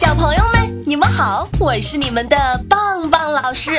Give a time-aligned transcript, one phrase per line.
[0.00, 3.72] 小朋友们，你们好，我是你们的棒棒老师。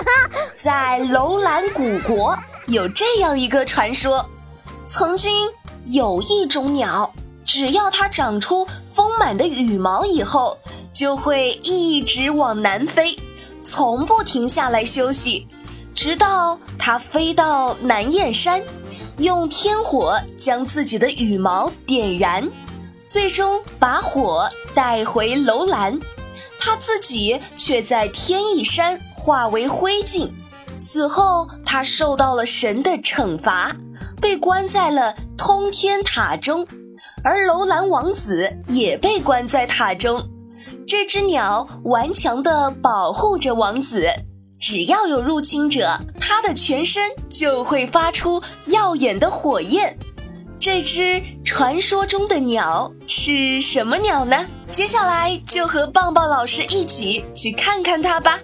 [0.54, 4.28] 在楼兰古国有这样一个传说：
[4.86, 5.48] 曾经
[5.86, 7.10] 有一种鸟，
[7.46, 10.58] 只要它长出丰满的羽毛以后，
[10.92, 13.18] 就会一直往南飞，
[13.62, 15.48] 从不停下来休息，
[15.94, 18.62] 直到它飞到南燕山，
[19.16, 22.46] 用天火将自己的羽毛点燃。
[23.14, 26.00] 最终把火带回楼兰，
[26.58, 30.28] 他自己却在天翼山化为灰烬。
[30.76, 33.70] 死后，他受到了神的惩罚，
[34.20, 36.66] 被关在了通天塔中，
[37.22, 40.20] 而楼兰王子也被关在塔中。
[40.84, 44.12] 这只鸟顽强地保护着王子，
[44.58, 49.96] 只要有入侵者，它的全身就会发出耀眼的火焰。
[50.64, 54.46] 这只传说中的鸟是什么鸟呢？
[54.70, 58.38] 接下来就和棒棒老师一起去看看它吧。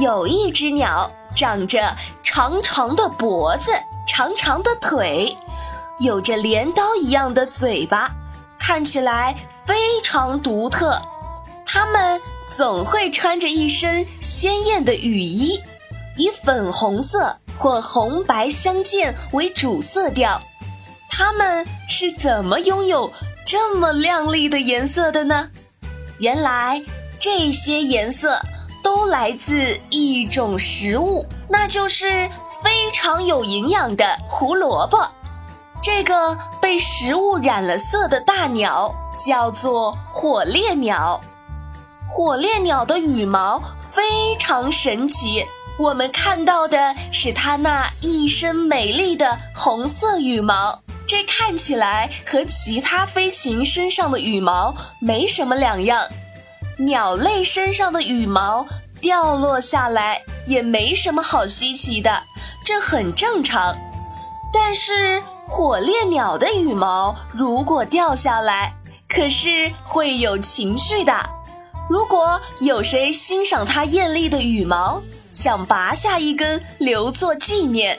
[0.00, 3.72] 有一只鸟，长着长长的脖子、
[4.06, 5.36] 长长的腿，
[5.98, 8.08] 有着镰刀一样的嘴巴，
[8.60, 9.34] 看起来
[9.66, 11.02] 非常独特。
[11.66, 15.58] 它们总会穿着一身鲜艳的雨衣，
[16.16, 17.36] 以粉红色。
[17.58, 20.40] 或红白相间为主色调，
[21.08, 23.12] 它们是怎么拥有
[23.46, 25.50] 这么亮丽的颜色的呢？
[26.18, 26.82] 原来
[27.18, 28.40] 这些颜色
[28.82, 32.28] 都来自一种食物，那就是
[32.62, 35.08] 非常有营养的胡萝卜。
[35.82, 41.20] 这个被食物染了色的大鸟叫做火烈鸟。
[42.08, 43.60] 火烈鸟的羽毛
[43.90, 45.44] 非常神奇。
[45.76, 56.06] 我们看到的是它那一身美丽的红色羽毛，这看起来和其他飞禽身上的羽毛没什么两样。
[56.78, 58.66] 鸟类身上的羽毛
[59.00, 62.22] 掉落下来也没什么好稀奇的，
[62.64, 63.76] 这很正常。
[64.52, 68.72] 但是火烈鸟的羽毛如果掉下来，
[69.08, 71.12] 可是会有情绪的。
[71.90, 75.02] 如果有谁欣赏它艳丽的羽毛，
[75.34, 77.98] 想拔下一根留作纪念，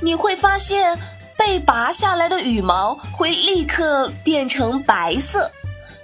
[0.00, 0.98] 你会发现
[1.36, 5.50] 被拔下来的羽毛会立刻变成白色，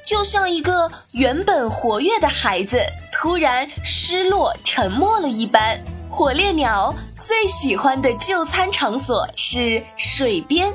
[0.05, 2.79] 就像一个原本活跃的孩子
[3.11, 5.81] 突然失落、沉默了一般。
[6.11, 10.71] 火烈鸟最喜欢的就餐场所是水边，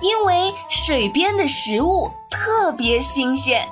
[0.00, 3.64] 因为水边的食物特别新鲜，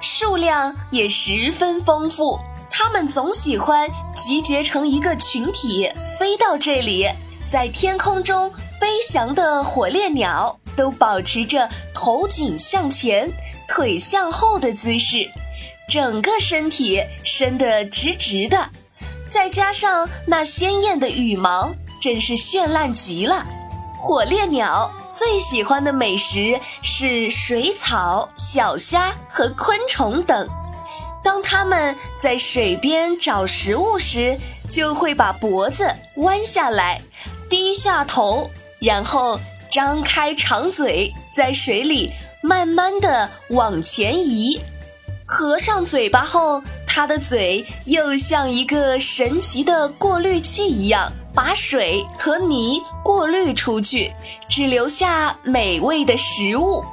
[0.00, 2.40] 数量也十分丰富。
[2.72, 7.06] 它们总喜欢集结成一个群体飞到这里，
[7.46, 8.50] 在天空中
[8.80, 13.30] 飞翔的火烈鸟都保持着头颈向前、
[13.68, 15.28] 腿向后的姿势，
[15.86, 18.70] 整个身体伸得直直的，
[19.28, 23.44] 再加上那鲜艳的羽毛，真是绚烂极了。
[24.00, 30.48] 火烈鸟最喜欢的美食是水草、小虾和昆虫等。
[31.22, 34.38] 当它们在水边找食物时，
[34.68, 37.00] 就会把脖子弯下来，
[37.48, 38.50] 低下头，
[38.80, 39.38] 然后
[39.70, 42.10] 张开长嘴，在水里
[42.42, 44.60] 慢慢地往前移。
[45.24, 54.12] 合上嘴巴后，它的嘴又像一个神奇的过滤器一样，把水和泥过滤出去，
[54.48, 56.84] 只留下美味的食物。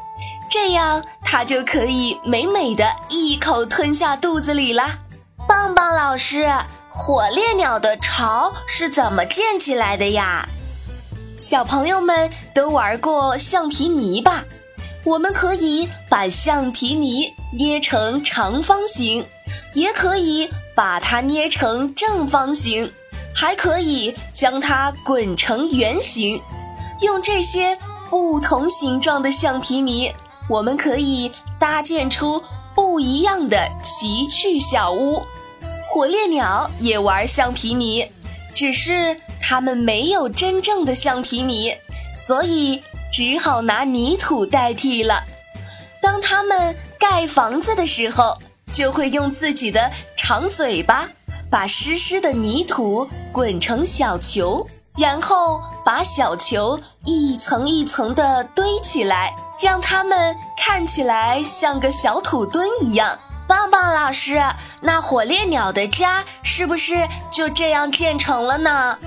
[0.49, 4.97] 这样，它就可以美美的一口吞下肚子里啦。
[5.47, 6.49] 棒棒老师，
[6.89, 10.47] 火烈鸟的巢是怎么建起来的呀？
[11.37, 14.43] 小朋友们都玩过橡皮泥吧？
[15.05, 19.25] 我们可以把橡皮泥捏成长方形，
[19.73, 22.91] 也可以把它捏成正方形，
[23.35, 26.41] 还可以将它滚成圆形。
[27.01, 27.77] 用这些
[28.09, 30.11] 不同形状的橡皮泥。
[30.49, 32.43] 我们可以搭建出
[32.73, 35.23] 不一样的奇趣小屋。
[35.87, 38.11] 火烈鸟也玩橡皮泥，
[38.53, 41.75] 只是它们没有真正的橡皮泥，
[42.15, 42.81] 所以
[43.11, 45.23] 只好拿泥土代替了。
[46.01, 48.37] 当它们盖房子的时候，
[48.71, 51.07] 就会用自己的长嘴巴
[51.49, 59.35] 把湿湿的泥土滚成小球，然后把小球一层一层地堆起来。
[59.61, 63.19] 让它们看起来像个小土墩一样。
[63.45, 64.41] 棒棒老师，
[64.79, 68.97] 那火烈鸟的家是不是就这样建成了呢？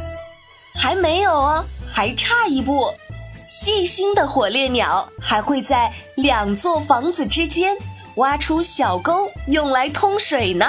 [0.75, 2.93] 还没有哦，还差一步。
[3.49, 7.75] 细心的火烈鸟还会在两座房子之间
[8.17, 10.67] 挖出小沟，用来通水呢。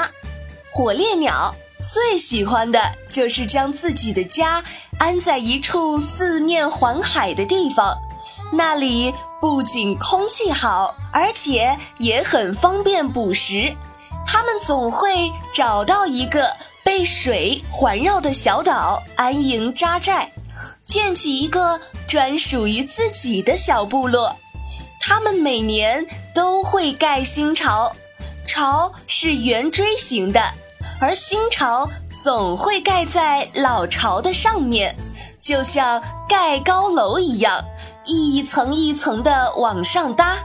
[0.71, 4.63] 火烈鸟最喜欢的就是将自己的家
[4.99, 7.97] 安在一处四面环海的地方，
[8.53, 13.75] 那里不仅空气好，而且也很方便捕食。
[14.25, 20.31] 它们总会找到一个被水环绕的小岛，安营扎寨。
[20.85, 24.33] 建起一个专属于自己的小部落，
[24.99, 27.93] 他们每年都会盖新巢，
[28.45, 30.41] 巢是圆锥形的，
[31.03, 34.95] 而新巢总会盖在老巢的上面，
[35.41, 37.61] 就像盖高楼一样，
[38.05, 40.37] 一层一层的往上搭，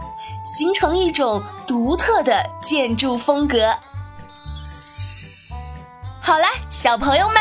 [0.44, 3.72] 形成一种独特的建筑风格。
[6.20, 7.37] 好啦，小朋友们，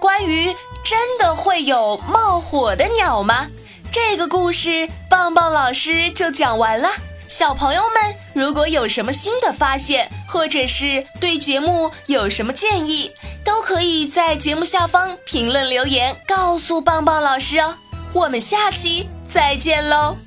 [0.00, 0.52] 关于。
[0.84, 3.48] 真的会有冒火的鸟吗？
[3.90, 6.88] 这个故事棒棒老师就讲完了。
[7.28, 13.10] 小朋友们，如果有什么新的发现，或者是对节目有什么建议，
[13.44, 17.74] 都可以在节目下方评论留言告诉棒棒老师哦。
[18.12, 20.25] 我们下期再见喽！